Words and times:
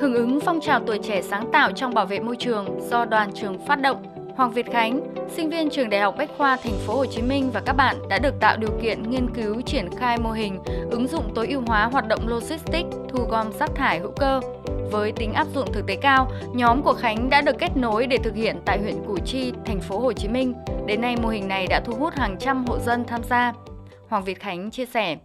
Hưởng 0.00 0.14
ứng 0.14 0.40
phong 0.40 0.60
trào 0.60 0.80
tuổi 0.86 0.98
trẻ 1.02 1.22
sáng 1.22 1.50
tạo 1.52 1.72
trong 1.72 1.94
bảo 1.94 2.06
vệ 2.06 2.18
môi 2.18 2.36
trường 2.36 2.80
do 2.90 3.04
đoàn 3.04 3.30
trường 3.34 3.66
phát 3.66 3.80
động, 3.80 4.02
Hoàng 4.36 4.50
Việt 4.50 4.66
Khánh, 4.72 5.00
sinh 5.36 5.50
viên 5.50 5.70
trường 5.70 5.90
Đại 5.90 6.00
học 6.00 6.14
Bách 6.18 6.30
khoa 6.38 6.56
Thành 6.56 6.72
phố 6.86 6.94
Hồ 6.96 7.06
Chí 7.06 7.22
Minh 7.22 7.50
và 7.50 7.60
các 7.66 7.72
bạn 7.72 7.96
đã 8.08 8.18
được 8.18 8.34
tạo 8.40 8.56
điều 8.56 8.70
kiện 8.82 9.10
nghiên 9.10 9.34
cứu 9.34 9.60
triển 9.60 9.88
khai 9.98 10.18
mô 10.18 10.30
hình 10.30 10.58
ứng 10.90 11.08
dụng 11.08 11.34
tối 11.34 11.48
ưu 11.48 11.62
hóa 11.66 11.84
hoạt 11.84 12.08
động 12.08 12.28
logistics 12.28 12.96
thu 13.08 13.24
gom 13.30 13.52
rác 13.52 13.70
thải 13.74 13.98
hữu 13.98 14.12
cơ. 14.20 14.40
Với 14.90 15.12
tính 15.12 15.32
áp 15.32 15.46
dụng 15.54 15.72
thực 15.72 15.86
tế 15.86 15.96
cao, 15.96 16.30
nhóm 16.54 16.82
của 16.82 16.94
Khánh 16.94 17.30
đã 17.30 17.40
được 17.40 17.58
kết 17.58 17.76
nối 17.76 18.06
để 18.06 18.16
thực 18.16 18.34
hiện 18.34 18.56
tại 18.64 18.78
huyện 18.78 19.04
Củ 19.06 19.18
Chi, 19.18 19.52
Thành 19.64 19.80
phố 19.80 19.98
Hồ 19.98 20.12
Chí 20.12 20.28
Minh. 20.28 20.54
Đến 20.86 21.00
nay 21.00 21.16
mô 21.22 21.28
hình 21.28 21.48
này 21.48 21.66
đã 21.66 21.80
thu 21.84 21.92
hút 21.92 22.14
hàng 22.14 22.36
trăm 22.40 22.64
hộ 22.66 22.78
dân 22.78 23.04
tham 23.04 23.20
gia. 23.30 23.52
Hoàng 24.08 24.24
Việt 24.24 24.40
Khánh 24.40 24.70
chia 24.70 24.86
sẻ. 24.86 25.16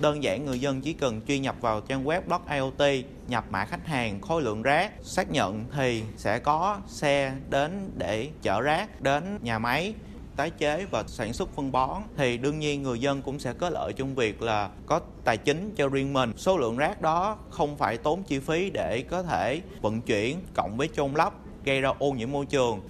Đơn 0.00 0.22
giản 0.22 0.44
người 0.44 0.60
dân 0.60 0.80
chỉ 0.80 0.92
cần 0.92 1.20
truy 1.28 1.38
nhập 1.38 1.56
vào 1.60 1.80
trang 1.80 2.04
web 2.04 2.20
Block 2.26 2.50
IoT, 2.50 3.04
nhập 3.28 3.44
mã 3.50 3.64
khách 3.64 3.86
hàng, 3.86 4.20
khối 4.20 4.42
lượng 4.42 4.62
rác, 4.62 4.92
xác 5.02 5.30
nhận 5.30 5.64
thì 5.76 6.02
sẽ 6.16 6.38
có 6.38 6.78
xe 6.86 7.32
đến 7.50 7.90
để 7.96 8.28
chở 8.42 8.60
rác 8.60 9.00
đến 9.00 9.38
nhà 9.42 9.58
máy 9.58 9.94
tái 10.36 10.50
chế 10.50 10.86
và 10.90 11.04
sản 11.06 11.32
xuất 11.32 11.54
phân 11.54 11.72
bón 11.72 12.02
thì 12.16 12.38
đương 12.38 12.58
nhiên 12.58 12.82
người 12.82 12.98
dân 12.98 13.22
cũng 13.22 13.38
sẽ 13.38 13.52
có 13.52 13.70
lợi 13.70 13.92
trong 13.92 14.14
việc 14.14 14.42
là 14.42 14.70
có 14.86 15.00
tài 15.24 15.36
chính 15.36 15.74
cho 15.76 15.88
riêng 15.88 16.12
mình. 16.12 16.32
Số 16.36 16.58
lượng 16.58 16.76
rác 16.76 17.02
đó 17.02 17.36
không 17.50 17.76
phải 17.76 17.98
tốn 17.98 18.22
chi 18.22 18.38
phí 18.38 18.70
để 18.70 19.04
có 19.10 19.22
thể 19.22 19.60
vận 19.80 20.00
chuyển 20.00 20.40
cộng 20.54 20.76
với 20.76 20.88
chôn 20.94 21.14
lấp 21.14 21.34
gây 21.64 21.80
ra 21.80 21.92
ô 21.98 22.12
nhiễm 22.12 22.32
môi 22.32 22.46
trường. 22.46 22.80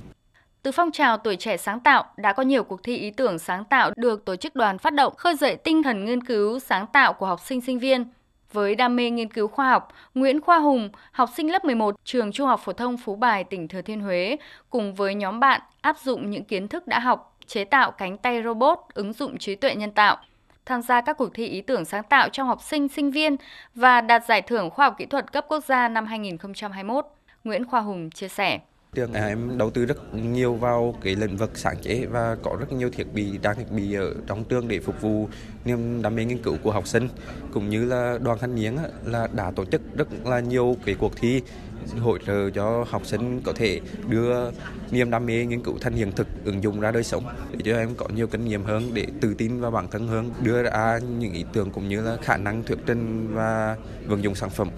Từ 0.66 0.72
phong 0.72 0.90
trào 0.90 1.16
tuổi 1.16 1.36
trẻ 1.36 1.56
sáng 1.56 1.80
tạo 1.80 2.04
đã 2.16 2.32
có 2.32 2.42
nhiều 2.42 2.64
cuộc 2.64 2.82
thi 2.82 2.96
ý 2.96 3.10
tưởng 3.10 3.38
sáng 3.38 3.64
tạo 3.64 3.90
được 3.96 4.24
tổ 4.24 4.36
chức 4.36 4.54
đoàn 4.54 4.78
phát 4.78 4.94
động 4.94 5.14
khơi 5.16 5.36
dậy 5.36 5.56
tinh 5.56 5.82
thần 5.82 6.04
nghiên 6.04 6.24
cứu 6.24 6.58
sáng 6.58 6.86
tạo 6.86 7.12
của 7.12 7.26
học 7.26 7.40
sinh 7.40 7.60
sinh 7.60 7.78
viên. 7.78 8.04
Với 8.52 8.74
đam 8.74 8.96
mê 8.96 9.10
nghiên 9.10 9.32
cứu 9.32 9.48
khoa 9.48 9.70
học, 9.70 9.88
Nguyễn 10.14 10.40
Khoa 10.40 10.58
Hùng, 10.58 10.90
học 11.12 11.30
sinh 11.36 11.52
lớp 11.52 11.64
11 11.64 11.96
trường 12.04 12.32
Trung 12.32 12.46
học 12.46 12.60
phổ 12.64 12.72
thông 12.72 12.96
Phú 12.96 13.16
Bài, 13.16 13.44
tỉnh 13.44 13.68
Thừa 13.68 13.82
Thiên 13.82 14.00
Huế, 14.00 14.36
cùng 14.70 14.94
với 14.94 15.14
nhóm 15.14 15.40
bạn 15.40 15.60
áp 15.80 15.98
dụng 15.98 16.30
những 16.30 16.44
kiến 16.44 16.68
thức 16.68 16.86
đã 16.86 16.98
học, 16.98 17.36
chế 17.46 17.64
tạo 17.64 17.90
cánh 17.90 18.18
tay 18.18 18.42
robot 18.42 18.78
ứng 18.94 19.12
dụng 19.12 19.38
trí 19.38 19.54
tuệ 19.54 19.74
nhân 19.74 19.90
tạo 19.90 20.16
tham 20.66 20.82
gia 20.82 21.00
các 21.00 21.18
cuộc 21.18 21.34
thi 21.34 21.46
ý 21.46 21.60
tưởng 21.60 21.84
sáng 21.84 22.02
tạo 22.02 22.28
trong 22.28 22.48
học 22.48 22.62
sinh, 22.62 22.88
sinh 22.88 23.10
viên 23.10 23.36
và 23.74 24.00
đạt 24.00 24.24
giải 24.28 24.42
thưởng 24.42 24.70
khoa 24.70 24.86
học 24.86 24.94
kỹ 24.98 25.06
thuật 25.06 25.32
cấp 25.32 25.44
quốc 25.48 25.64
gia 25.64 25.88
năm 25.88 26.06
2021. 26.06 27.06
Nguyễn 27.44 27.64
Khoa 27.64 27.80
Hùng 27.80 28.10
chia 28.10 28.28
sẻ 28.28 28.58
trường 28.96 29.12
à, 29.12 29.26
em 29.26 29.58
đầu 29.58 29.70
tư 29.70 29.84
rất 29.84 30.14
nhiều 30.14 30.54
vào 30.54 30.94
cái 31.02 31.16
lĩnh 31.16 31.36
vực 31.36 31.50
sáng 31.54 31.76
chế 31.82 32.06
và 32.06 32.36
có 32.42 32.56
rất 32.60 32.72
nhiều 32.72 32.90
thiết 32.90 33.14
bị, 33.14 33.38
trang 33.42 33.56
thiết 33.56 33.70
bị 33.70 33.94
ở 33.94 34.14
trong 34.26 34.44
trường 34.44 34.68
để 34.68 34.80
phục 34.80 35.00
vụ 35.00 35.28
niềm 35.64 36.02
đam 36.02 36.14
mê 36.14 36.24
nghiên 36.24 36.38
cứu 36.38 36.56
của 36.62 36.72
học 36.72 36.86
sinh. 36.86 37.08
Cũng 37.52 37.68
như 37.68 37.84
là 37.84 38.18
đoàn 38.22 38.38
thanh 38.40 38.54
niên 38.54 38.78
là 39.04 39.28
đã 39.32 39.50
tổ 39.50 39.64
chức 39.64 39.96
rất 39.96 40.08
là 40.24 40.40
nhiều 40.40 40.76
cái 40.84 40.94
cuộc 40.98 41.16
thi 41.16 41.42
hỗ 41.98 42.18
trợ 42.18 42.50
cho 42.50 42.84
học 42.88 43.06
sinh 43.06 43.40
có 43.40 43.52
thể 43.56 43.80
đưa 44.08 44.50
niềm 44.90 45.10
đam 45.10 45.26
mê 45.26 45.44
nghiên 45.44 45.62
cứu 45.62 45.78
thành 45.80 45.92
hiện 45.92 46.12
thực, 46.12 46.26
ứng 46.44 46.62
dụng 46.62 46.80
ra 46.80 46.90
đời 46.90 47.04
sống 47.04 47.24
để 47.52 47.58
cho 47.64 47.78
em 47.78 47.94
có 47.96 48.08
nhiều 48.14 48.26
kinh 48.26 48.44
nghiệm 48.44 48.64
hơn, 48.64 48.90
để 48.94 49.06
tự 49.20 49.34
tin 49.34 49.60
vào 49.60 49.70
bản 49.70 49.88
thân 49.90 50.08
hơn, 50.08 50.30
đưa 50.42 50.62
ra 50.62 50.98
những 51.18 51.32
ý 51.32 51.44
tưởng 51.52 51.70
cũng 51.70 51.88
như 51.88 52.00
là 52.00 52.16
khả 52.22 52.36
năng 52.36 52.62
thuyết 52.62 52.78
trình 52.86 53.34
và 53.34 53.76
vận 54.06 54.22
dụng 54.22 54.34
sản 54.34 54.50
phẩm. 54.50 54.68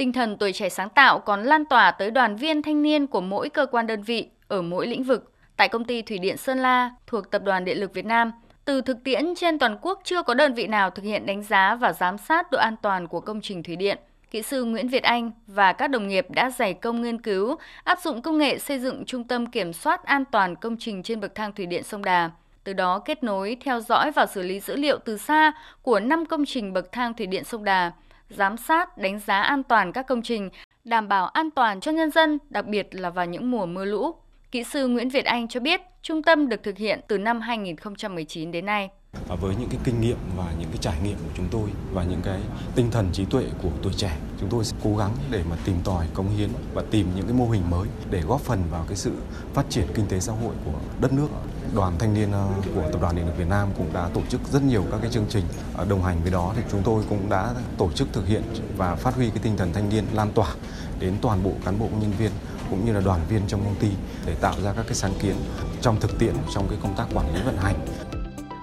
Tinh 0.00 0.12
thần 0.12 0.36
tuổi 0.36 0.52
trẻ 0.52 0.68
sáng 0.68 0.88
tạo 0.88 1.18
còn 1.18 1.42
lan 1.42 1.64
tỏa 1.64 1.90
tới 1.90 2.10
đoàn 2.10 2.36
viên 2.36 2.62
thanh 2.62 2.82
niên 2.82 3.06
của 3.06 3.20
mỗi 3.20 3.48
cơ 3.48 3.66
quan 3.66 3.86
đơn 3.86 4.02
vị 4.02 4.28
ở 4.48 4.62
mỗi 4.62 4.86
lĩnh 4.86 5.02
vực. 5.02 5.32
Tại 5.56 5.68
công 5.68 5.84
ty 5.84 6.02
Thủy 6.02 6.18
điện 6.18 6.36
Sơn 6.36 6.58
La 6.58 6.90
thuộc 7.06 7.30
Tập 7.30 7.42
đoàn 7.44 7.64
Điện 7.64 7.80
lực 7.80 7.94
Việt 7.94 8.04
Nam, 8.04 8.32
từ 8.64 8.80
thực 8.80 9.04
tiễn 9.04 9.34
trên 9.36 9.58
toàn 9.58 9.78
quốc 9.82 10.00
chưa 10.04 10.22
có 10.22 10.34
đơn 10.34 10.54
vị 10.54 10.66
nào 10.66 10.90
thực 10.90 11.02
hiện 11.02 11.26
đánh 11.26 11.42
giá 11.42 11.74
và 11.74 11.92
giám 11.92 12.18
sát 12.18 12.50
độ 12.50 12.58
an 12.58 12.76
toàn 12.82 13.08
của 13.08 13.20
công 13.20 13.40
trình 13.40 13.62
thủy 13.62 13.76
điện. 13.76 13.98
Kỹ 14.30 14.42
sư 14.42 14.64
Nguyễn 14.64 14.88
Việt 14.88 15.02
Anh 15.02 15.30
và 15.46 15.72
các 15.72 15.90
đồng 15.90 16.08
nghiệp 16.08 16.26
đã 16.30 16.50
dày 16.50 16.74
công 16.74 17.02
nghiên 17.02 17.22
cứu, 17.22 17.56
áp 17.84 17.98
dụng 18.00 18.22
công 18.22 18.38
nghệ 18.38 18.58
xây 18.58 18.78
dựng 18.78 19.04
trung 19.04 19.24
tâm 19.24 19.46
kiểm 19.46 19.72
soát 19.72 20.04
an 20.04 20.24
toàn 20.24 20.56
công 20.56 20.76
trình 20.78 21.02
trên 21.02 21.20
bậc 21.20 21.34
thang 21.34 21.52
thủy 21.52 21.66
điện 21.66 21.82
sông 21.82 22.04
Đà. 22.04 22.30
Từ 22.64 22.72
đó 22.72 22.98
kết 22.98 23.24
nối, 23.24 23.56
theo 23.64 23.80
dõi 23.80 24.10
và 24.10 24.26
xử 24.26 24.42
lý 24.42 24.60
dữ 24.60 24.76
liệu 24.76 24.98
từ 24.98 25.16
xa 25.16 25.52
của 25.82 26.00
5 26.00 26.26
công 26.26 26.44
trình 26.44 26.72
bậc 26.72 26.92
thang 26.92 27.14
thủy 27.14 27.26
điện 27.26 27.44
sông 27.44 27.64
Đà 27.64 27.92
giám 28.30 28.56
sát, 28.56 28.98
đánh 28.98 29.18
giá 29.18 29.40
an 29.40 29.62
toàn 29.62 29.92
các 29.92 30.06
công 30.06 30.22
trình, 30.22 30.50
đảm 30.84 31.08
bảo 31.08 31.26
an 31.26 31.50
toàn 31.50 31.80
cho 31.80 31.92
nhân 31.92 32.10
dân, 32.10 32.38
đặc 32.48 32.66
biệt 32.66 32.88
là 32.90 33.10
vào 33.10 33.26
những 33.26 33.50
mùa 33.50 33.66
mưa 33.66 33.84
lũ. 33.84 34.14
Kỹ 34.50 34.64
sư 34.64 34.88
Nguyễn 34.88 35.08
Việt 35.08 35.24
Anh 35.24 35.48
cho 35.48 35.60
biết, 35.60 35.80
trung 36.02 36.22
tâm 36.22 36.48
được 36.48 36.62
thực 36.62 36.78
hiện 36.78 37.00
từ 37.08 37.18
năm 37.18 37.40
2019 37.40 38.50
đến 38.50 38.66
nay 38.66 38.90
và 39.30 39.36
Với 39.36 39.56
những 39.56 39.68
cái 39.68 39.80
kinh 39.84 40.00
nghiệm 40.00 40.16
và 40.36 40.52
những 40.58 40.68
cái 40.68 40.78
trải 40.80 41.00
nghiệm 41.04 41.16
của 41.16 41.30
chúng 41.36 41.48
tôi 41.50 41.70
và 41.92 42.04
những 42.04 42.20
cái 42.22 42.40
tinh 42.74 42.90
thần 42.90 43.08
trí 43.12 43.24
tuệ 43.24 43.44
của 43.62 43.68
tuổi 43.82 43.92
trẻ, 43.96 44.16
chúng 44.40 44.48
tôi 44.48 44.64
sẽ 44.64 44.76
cố 44.84 44.96
gắng 44.96 45.16
để 45.30 45.42
mà 45.50 45.56
tìm 45.64 45.76
tòi, 45.84 46.06
cống 46.14 46.36
hiến 46.36 46.50
và 46.74 46.82
tìm 46.90 47.10
những 47.16 47.24
cái 47.24 47.34
mô 47.34 47.50
hình 47.50 47.70
mới 47.70 47.88
để 48.10 48.20
góp 48.20 48.40
phần 48.40 48.62
vào 48.70 48.84
cái 48.88 48.96
sự 48.96 49.12
phát 49.54 49.66
triển 49.70 49.86
kinh 49.94 50.06
tế 50.06 50.20
xã 50.20 50.32
hội 50.32 50.54
của 50.64 50.78
đất 51.00 51.12
nước. 51.12 51.28
Đoàn 51.74 51.94
thanh 51.98 52.14
niên 52.14 52.32
ờ, 52.32 52.48
của 52.74 52.82
tập 52.92 53.00
đoàn 53.02 53.16
điện 53.16 53.26
lực 53.26 53.38
Việt 53.38 53.48
Nam 53.48 53.68
cũng 53.76 53.92
đã 53.92 54.08
tổ 54.14 54.20
chức 54.28 54.40
rất 54.52 54.62
nhiều 54.62 54.84
các 54.90 54.98
cái 55.02 55.10
chương 55.10 55.26
trình 55.28 55.44
ờ, 55.74 55.84
đồng 55.84 56.02
hành 56.02 56.22
với 56.22 56.30
đó. 56.30 56.52
Thì 56.56 56.62
chúng 56.70 56.82
tôi 56.84 57.04
cũng 57.08 57.28
đã 57.28 57.54
tổ 57.78 57.90
chức 57.92 58.08
thực 58.12 58.26
hiện 58.26 58.42
và 58.76 58.94
phát 58.94 59.14
huy 59.14 59.30
cái 59.30 59.38
tinh 59.42 59.56
thần 59.56 59.72
thanh 59.72 59.88
niên 59.88 60.04
lan 60.12 60.32
tỏa 60.32 60.54
đến 61.00 61.14
toàn 61.22 61.42
bộ 61.42 61.52
cán 61.64 61.78
bộ 61.78 61.88
nhân 62.00 62.12
viên 62.18 62.30
cũng 62.70 62.84
như 62.84 62.92
là 62.92 63.00
đoàn 63.00 63.20
viên 63.28 63.42
trong 63.46 63.64
công 63.64 63.76
ty 63.80 63.90
để 64.26 64.34
tạo 64.34 64.54
ra 64.62 64.72
các 64.72 64.84
cái 64.86 64.94
sáng 64.94 65.12
kiến 65.22 65.36
trong 65.80 66.00
thực 66.00 66.18
tiễn 66.18 66.34
trong 66.54 66.68
cái 66.68 66.78
công 66.82 66.96
tác 66.96 67.06
quản 67.14 67.34
lý 67.34 67.42
vận 67.42 67.56
hành. 67.56 67.86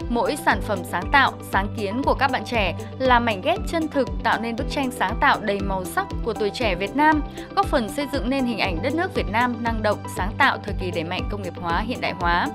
Mỗi 0.10 0.36
sản 0.46 0.62
phẩm 0.62 0.80
sáng 0.92 1.12
tạo, 1.12 1.32
sáng 1.52 1.68
kiến 1.78 2.02
của 2.04 2.14
các 2.14 2.32
bạn 2.32 2.44
trẻ 2.46 2.76
là 3.00 3.20
mảnh 3.20 3.42
ghép 3.42 3.60
chân 3.68 3.88
thực 3.88 4.08
tạo 4.24 4.42
nên 4.42 4.56
bức 4.56 4.66
tranh 4.70 4.92
sáng 4.92 5.18
tạo 5.22 5.40
đầy 5.42 5.60
màu 5.60 5.86
sắc 5.86 6.08
của 6.24 6.34
tuổi 6.34 6.50
trẻ 6.50 6.76
Việt 6.76 6.96
Nam, 6.96 7.22
góp 7.56 7.66
phần 7.66 7.90
xây 7.90 8.08
dựng 8.14 8.30
nên 8.30 8.46
hình 8.46 8.60
ảnh 8.60 8.78
đất 8.84 8.96
nước 8.96 9.16
Việt 9.16 9.28
Nam 9.32 9.64
năng 9.64 9.84
động, 9.84 10.00
sáng 10.18 10.32
tạo 10.38 10.58
thời 10.64 10.76
kỳ 10.80 10.92
đẩy 10.92 11.04
mạnh 11.04 11.30
công 11.32 11.42
nghiệp 11.42 11.54
hóa, 11.62 11.80
hiện 11.80 12.02
đại 12.02 12.14
hóa. 12.20 12.48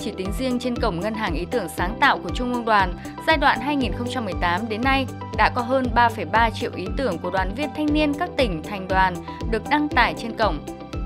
Chỉ 0.00 0.12
tính 0.16 0.32
riêng 0.38 0.58
trên 0.58 0.76
cổng 0.76 1.00
Ngân 1.00 1.14
hàng 1.14 1.34
Ý 1.34 1.46
tưởng 1.50 1.68
sáng 1.76 1.96
tạo 2.00 2.18
của 2.18 2.30
Trung 2.34 2.54
ương 2.54 2.64
đoàn, 2.64 2.94
giai 3.26 3.36
đoạn 3.36 3.60
2018 3.60 4.68
đến 4.68 4.80
nay, 4.82 5.06
đã 5.36 5.50
có 5.54 5.62
hơn 5.62 5.84
3,3 5.94 6.50
triệu 6.50 6.70
ý 6.74 6.86
tưởng 6.96 7.18
của 7.18 7.30
đoàn 7.30 7.54
viên 7.54 7.70
thanh 7.76 7.92
niên 7.92 8.14
các 8.14 8.30
tỉnh, 8.36 8.62
thành 8.62 8.88
đoàn 8.88 9.14
được 9.50 9.62
đăng 9.70 9.88
tải 9.88 10.14
trên 10.18 10.36
cổng. 10.36 10.58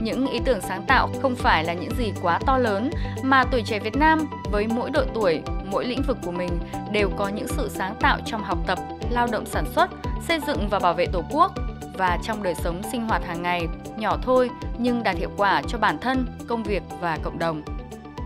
Những 0.05 0.27
ý 0.27 0.41
tưởng 0.45 0.61
sáng 0.61 0.83
tạo 0.89 1.09
không 1.23 1.37
phải 1.37 1.65
là 1.65 1.73
những 1.73 1.95
gì 1.99 2.13
quá 2.23 2.39
to 2.47 2.59
lớn, 2.59 2.91
mà 3.23 3.45
tuổi 3.45 3.63
trẻ 3.67 3.79
Việt 3.79 3.97
Nam 3.97 4.27
với 4.51 4.67
mỗi 4.67 4.91
độ 4.91 5.03
tuổi, 5.15 5.43
mỗi 5.65 5.85
lĩnh 5.85 6.03
vực 6.03 6.19
của 6.25 6.31
mình 6.31 6.59
đều 6.93 7.11
có 7.17 7.29
những 7.29 7.49
sự 7.49 7.69
sáng 7.69 7.95
tạo 8.01 8.19
trong 8.27 8.45
học 8.45 8.59
tập, 8.67 8.79
lao 9.11 9.27
động 9.33 9.47
sản 9.47 9.65
xuất, 9.75 9.91
xây 10.29 10.41
dựng 10.47 10.69
và 10.71 10.79
bảo 10.79 10.95
vệ 10.95 11.07
Tổ 11.07 11.23
quốc 11.31 11.53
và 11.99 12.19
trong 12.23 12.43
đời 12.43 12.55
sống 12.55 12.83
sinh 12.93 13.09
hoạt 13.09 13.27
hàng 13.27 13.43
ngày, 13.43 13.67
nhỏ 13.97 14.19
thôi 14.23 14.51
nhưng 14.79 15.03
đạt 15.03 15.17
hiệu 15.17 15.31
quả 15.37 15.63
cho 15.69 15.79
bản 15.79 15.99
thân, 15.99 16.27
công 16.49 16.63
việc 16.63 16.83
và 17.01 17.19
cộng 17.23 17.39
đồng. 17.39 17.63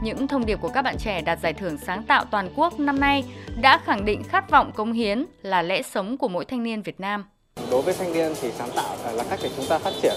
Những 0.03 0.29
thông 0.29 0.47
điệp 0.47 0.61
của 0.61 0.69
các 0.69 0.83
bạn 0.83 0.97
trẻ 0.99 1.21
đạt 1.21 1.39
giải 1.43 1.53
thưởng 1.53 1.79
sáng 1.87 2.03
tạo 2.03 2.25
toàn 2.25 2.51
quốc 2.57 2.81
năm 2.81 3.01
nay 3.01 3.25
đã 3.61 3.81
khẳng 3.85 4.05
định 4.05 4.23
khát 4.25 4.51
vọng 4.51 4.73
công 4.75 4.93
hiến 4.93 5.25
là 5.43 5.63
lẽ 5.63 5.83
sống 5.83 6.19
của 6.19 6.29
mỗi 6.29 6.45
thanh 6.45 6.63
niên 6.63 6.83
Việt 6.83 7.01
Nam. 7.01 7.25
Đối 7.71 7.83
với 7.83 7.95
thanh 7.99 8.13
niên 8.13 8.33
thì 8.41 8.51
sáng 8.53 8.71
tạo 8.77 8.97
là 9.13 9.25
cách 9.31 9.39
để 9.43 9.51
chúng 9.57 9.67
ta 9.69 9.79
phát 9.79 9.93
triển. 10.03 10.15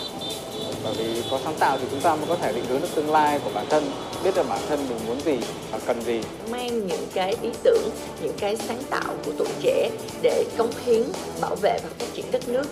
Bởi 0.84 0.94
vì 0.98 1.24
có 1.32 1.40
sáng 1.44 1.56
tạo 1.60 1.78
thì 1.82 1.86
chúng 1.92 2.00
ta 2.00 2.16
mới 2.16 2.26
có 2.30 2.36
thể 2.36 2.54
định 2.54 2.66
hướng 2.70 2.82
được 2.82 2.88
tương 2.96 3.12
lai 3.12 3.40
của 3.44 3.50
bản 3.54 3.66
thân, 3.70 3.92
biết 4.24 4.32
được 4.36 4.50
bản 4.50 4.60
thân 4.70 4.90
mình 4.90 4.98
muốn 5.08 5.22
gì 5.26 5.38
và 5.72 5.80
cần 5.86 6.02
gì. 6.02 6.22
Mang 6.52 6.88
những 6.88 7.08
cái 7.14 7.36
ý 7.42 7.50
tưởng, 7.64 7.90
những 8.22 8.34
cái 8.40 8.58
sáng 8.68 8.84
tạo 8.90 9.14
của 9.26 9.32
tuổi 9.38 9.48
trẻ 9.62 9.90
để 10.22 10.44
cống 10.58 10.72
hiến, 10.86 11.04
bảo 11.42 11.56
vệ 11.62 11.80
và 11.84 11.90
phát 12.00 12.06
triển 12.14 12.26
đất 12.32 12.50
nước. 12.50 12.66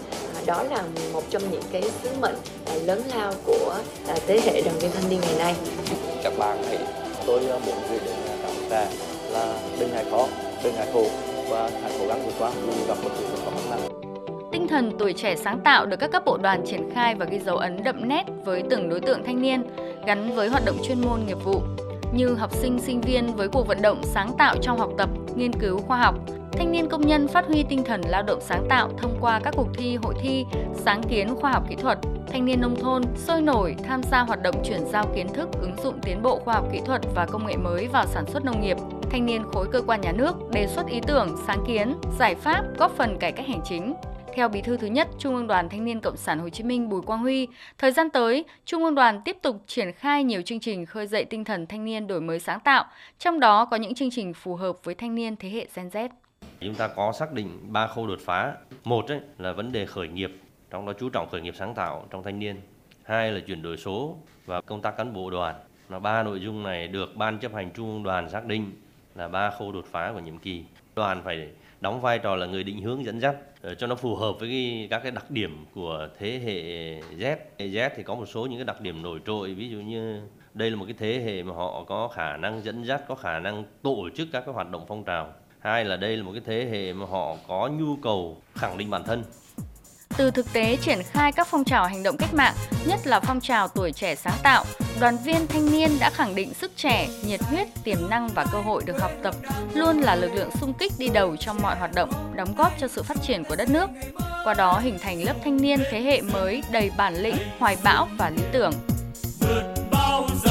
Đó 0.46 0.64
là 0.64 0.84
một 1.14 1.24
trong 1.30 1.52
những 1.52 1.64
cái 1.72 1.81
sứ 2.03 2.09
mệnh 2.22 2.36
lớn 2.86 3.02
lao 3.16 3.34
của 3.46 3.75
thế 4.28 4.42
hệ 4.46 4.62
đoàn 4.62 4.80
viên 4.80 4.92
thanh 4.92 5.09
niên 5.09 5.19
ngày 5.22 5.36
nay. 5.38 5.56
Các 6.24 6.34
bạn 6.38 6.64
hãy 6.68 6.78
tôi 7.25 7.40
muốn 7.40 7.75
gửi 7.90 8.00
đến 8.06 8.16
các 8.28 8.44
bạn 8.44 8.68
trẻ 8.69 8.88
là 9.31 9.59
đừng 9.80 9.92
ngại 9.92 10.06
khó 10.12 10.28
đừng 10.64 10.75
ngại 10.75 10.88
khổ 10.94 11.06
và 11.50 11.69
hãy 11.81 11.92
cố 12.00 12.08
gắng 12.08 12.25
vượt 12.25 12.34
qua. 12.40 12.52
Dù 12.66 12.86
gặp 12.88 12.98
bất 13.03 13.12
cứ 13.19 13.25
khó 13.46 13.52
khăn 13.52 13.69
nào 13.69 13.89
thần 14.69 14.91
tuổi 15.00 15.13
trẻ 15.13 15.35
sáng 15.35 15.59
tạo 15.59 15.85
được 15.85 15.97
các 16.00 16.12
cấp 16.12 16.24
bộ 16.25 16.38
đoàn 16.38 16.62
triển 16.66 16.89
khai 16.94 17.16
và 17.16 17.25
ghi 17.25 17.39
dấu 17.39 17.57
ấn 17.57 17.83
đậm 17.83 18.07
nét 18.07 18.24
với 18.45 18.63
từng 18.69 18.89
đối 18.89 19.00
tượng 19.00 19.24
thanh 19.25 19.42
niên, 19.42 19.63
gắn 20.06 20.36
với 20.36 20.50
hoạt 20.50 20.66
động 20.66 20.77
chuyên 20.83 21.01
môn 21.01 21.19
nghiệp 21.25 21.38
vụ 21.44 21.62
như 22.13 22.33
học 22.33 22.54
sinh 22.54 22.80
sinh 22.80 23.01
viên 23.01 23.36
với 23.36 23.48
cuộc 23.48 23.68
vận 23.68 23.81
động 23.81 24.01
sáng 24.04 24.31
tạo 24.38 24.56
trong 24.62 24.77
học 24.77 24.92
tập, 24.98 25.10
nghiên 25.36 25.54
cứu 25.54 25.77
khoa 25.77 25.98
học, 25.98 26.16
thanh 26.51 26.71
niên 26.71 26.89
công 26.89 27.07
nhân 27.07 27.27
phát 27.27 27.45
huy 27.48 27.63
tinh 27.63 27.83
thần 27.83 28.01
lao 28.07 28.24
động 28.24 28.39
sáng 28.42 28.66
tạo 28.69 28.89
thông 28.98 29.18
qua 29.21 29.39
các 29.44 29.54
cuộc 29.57 29.68
thi, 29.74 29.98
hội 30.04 30.13
thi, 30.21 30.45
sáng 30.75 31.04
kiến 31.04 31.36
khoa 31.36 31.51
học 31.51 31.63
kỹ 31.69 31.75
thuật, 31.75 31.98
thanh 32.31 32.45
niên 32.45 32.62
nông 32.62 32.75
thôn 32.75 33.04
sôi 33.15 33.42
nổi 33.42 33.75
tham 33.83 34.04
gia 34.04 34.19
hoạt 34.19 34.42
động 34.42 34.56
chuyển 34.63 34.86
giao 34.86 35.06
kiến 35.15 35.27
thức, 35.27 35.50
ứng 35.62 35.75
dụng 35.83 36.00
tiến 36.01 36.22
bộ 36.22 36.39
khoa 36.39 36.54
học 36.54 36.69
kỹ 36.74 36.81
thuật 36.86 37.01
và 37.15 37.25
công 37.25 37.48
nghệ 37.48 37.57
mới 37.57 37.88
vào 37.88 38.06
sản 38.06 38.25
xuất 38.25 38.45
nông 38.45 38.62
nghiệp. 38.62 38.77
Thanh 39.10 39.25
niên 39.25 39.44
khối 39.51 39.68
cơ 39.72 39.81
quan 39.81 40.01
nhà 40.01 40.12
nước 40.12 40.36
đề 40.51 40.68
xuất 40.68 40.88
ý 40.88 41.00
tưởng, 41.07 41.36
sáng 41.48 41.63
kiến, 41.68 41.95
giải 42.19 42.36
pháp 42.36 42.63
góp 42.77 42.92
phần 42.98 43.18
cải 43.19 43.31
cách 43.31 43.48
hành 43.48 43.62
chính. 43.65 43.94
Theo 44.34 44.50
Bí 44.50 44.62
thư 44.62 44.78
thứ 44.78 44.88
nhất 44.88 45.08
Trung 45.20 45.36
ương 45.36 45.48
Đoàn 45.48 45.70
Thanh 45.70 45.86
niên 45.86 46.00
Cộng 46.02 46.18
sản 46.18 46.40
Hồ 46.40 46.50
Chí 46.50 46.64
Minh 46.64 46.90
Bùi 46.90 47.02
Quang 47.02 47.20
Huy, 47.20 47.48
thời 47.78 47.92
gian 47.92 48.10
tới, 48.10 48.46
Trung 48.66 48.84
ương 48.84 48.96
Đoàn 48.96 49.22
tiếp 49.26 49.38
tục 49.42 49.64
triển 49.68 49.92
khai 49.92 50.24
nhiều 50.24 50.42
chương 50.42 50.60
trình 50.60 50.86
khơi 50.86 51.08
dậy 51.08 51.26
tinh 51.26 51.44
thần 51.44 51.68
thanh 51.68 51.86
niên 51.86 52.08
đổi 52.08 52.22
mới 52.22 52.40
sáng 52.40 52.60
tạo, 52.60 52.86
trong 53.20 53.40
đó 53.40 53.66
có 53.66 53.78
những 53.78 53.96
chương 53.96 54.10
trình 54.12 54.34
phù 54.34 54.56
hợp 54.56 54.76
với 54.84 54.96
thanh 54.96 55.16
niên 55.16 55.36
thế 55.36 55.50
hệ 55.50 55.68
Gen 55.76 55.88
Z. 55.88 56.10
Chúng 56.60 56.76
ta 56.76 56.88
có 56.88 57.12
xác 57.12 57.34
định 57.34 57.60
ba 57.62 57.88
khâu 57.88 58.08
đột 58.08 58.20
phá. 58.26 58.54
Một 58.84 59.08
ấy, 59.08 59.20
là 59.38 59.54
vấn 59.54 59.72
đề 59.72 59.86
khởi 59.86 60.08
nghiệp 60.08 60.32
trong 60.70 60.86
đó 60.86 60.94
chú 61.00 61.10
trọng 61.10 61.30
khởi 61.30 61.42
nghiệp 61.42 61.54
sáng 61.58 61.74
tạo 61.75 62.06
trong 62.10 62.24
thanh 62.24 62.40
niên. 62.40 62.62
Hai 63.04 63.32
là 63.32 63.40
chuyển 63.48 63.62
đổi 63.62 63.78
số 63.78 64.18
và 64.46 64.62
công 64.62 64.82
tác 64.82 64.98
cán 64.98 65.14
bộ 65.14 65.30
đoàn. 65.30 65.56
Là 65.90 66.00
ba 66.00 66.24
nội 66.24 66.40
dung 66.40 66.64
này 66.64 66.88
được 66.88 67.16
ban 67.16 67.40
chấp 67.40 67.54
hành 67.54 67.72
trung 67.72 67.94
ương 67.94 68.04
đoàn 68.04 68.30
xác 68.30 68.46
định 68.46 68.72
là 69.16 69.28
ba 69.28 69.50
khâu 69.50 69.72
đột 69.72 69.86
phá 69.92 70.12
của 70.14 70.20
nhiệm 70.20 70.38
kỳ. 70.38 70.64
Đoàn 71.00 71.22
phải 71.24 71.48
đóng 71.81 72.01
vai 72.01 72.19
trò 72.19 72.36
là 72.36 72.46
người 72.46 72.63
định 72.63 72.81
hướng 72.81 73.06
dẫn 73.06 73.22
dắt 73.22 73.36
ờ, 73.62 73.75
cho 73.75 73.88
nó 73.88 73.96
phù 73.96 74.16
hợp 74.16 74.40
với 74.40 74.50
cái, 74.50 74.88
các 74.92 75.00
cái 75.00 75.12
đặc 75.12 75.31
điểm 75.31 75.66
của 75.74 76.07
thế 76.19 76.40
hệ 76.46 76.62
Z. 77.18 77.38
Thế 77.57 77.68
Z 77.68 77.90
thì 77.96 78.04
có 78.04 78.16
một 78.16 78.25
số 78.25 78.46
những 78.46 78.60
cái 78.60 78.66
đặc 78.66 78.81
điểm 78.81 79.01
nổi 79.01 79.19
trội 79.25 79.54
ví 79.54 79.69
dụ 79.69 79.78
như 79.78 80.22
đây 80.54 80.72
là 80.72 80.75
một 80.75 80.86
cái 80.86 80.96
thế 81.00 81.22
hệ 81.25 81.44
mà 81.44 81.54
họ 81.54 81.84
có 81.84 82.07
khả 82.07 82.38
năng 82.38 82.63
dẫn 82.63 82.84
dắt, 82.84 83.01
có 83.07 83.16
khả 83.16 83.40
năng 83.40 83.63
tổ 83.81 84.10
chức 84.16 84.28
các 84.31 84.44
cái 84.46 84.54
hoạt 84.54 84.72
động 84.72 84.86
phong 84.88 85.04
trào. 85.04 85.34
Hai 85.60 85.86
là 85.86 85.98
đây 85.98 86.18
là 86.18 86.24
một 86.24 86.31
cái 86.31 86.42
thế 86.46 86.66
hệ 86.72 86.94
mà 86.94 87.06
họ 87.06 87.36
có 87.48 87.69
nhu 87.80 87.96
cầu 87.96 88.38
khẳng 88.56 88.78
định 88.78 88.90
bản 88.90 89.04
thân, 89.04 89.24
từ 90.19 90.31
thực 90.31 90.54
tế 90.54 90.77
triển 90.81 91.00
khai 91.12 91.31
các 91.31 91.48
phong 91.48 91.63
trào 91.63 91.86
hành 91.86 92.04
động 92.04 92.18
cách 92.18 92.33
mạng, 92.33 92.54
nhất 92.86 93.07
là 93.07 93.19
phong 93.19 93.42
trào 93.42 93.68
tuổi 93.68 93.92
trẻ 93.92 94.16
sáng 94.16 94.38
tạo, 94.44 94.66
đoàn 95.00 95.18
viên 95.18 95.48
thanh 95.48 95.71
niên 95.71 96.00
đã 96.00 96.10
khẳng 96.10 96.36
định 96.36 96.54
sức 96.54 96.71
trẻ, 96.75 97.07
nhiệt 97.25 97.42
huyết, 97.44 97.68
tiềm 97.83 98.10
năng 98.10 98.27
và 98.27 98.45
cơ 98.51 98.62
hội 98.62 98.83
được 98.86 99.01
học 99.01 99.12
tập, 99.24 99.36
luôn 99.74 100.01
là 100.01 100.16
lực 100.16 100.33
lượng 100.33 100.50
sung 100.62 100.74
kích 100.74 100.92
đi 100.98 101.10
đầu 101.10 101.36
trong 101.36 101.62
mọi 101.62 101.75
hoạt 101.75 101.94
động, 101.94 102.10
đóng 102.36 102.54
góp 102.57 102.74
cho 102.80 102.88
sự 102.88 103.04
phát 103.04 103.18
triển 103.27 103.44
của 103.44 103.56
đất 103.56 103.69
nước. 103.69 103.89
Qua 104.44 104.54
đó 104.54 104.80
hình 104.83 105.00
thành 105.00 105.24
lớp 105.24 105.33
thanh 105.44 105.57
niên 105.57 105.80
thế 105.92 106.01
hệ 106.01 106.22
mới 106.22 106.63
đầy 106.72 106.92
bản 106.98 107.15
lĩnh, 107.15 107.38
hoài 107.60 107.77
bão 107.83 108.07
và 108.18 108.30
lý 108.30 108.44
tưởng. 108.51 108.74
Vượt 109.39 109.63
bao 109.92 110.27
giờ 110.44 110.49